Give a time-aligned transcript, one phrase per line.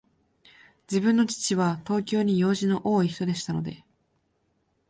[0.91, 3.85] 自分の父は、東京に用事の多いひとでしたので、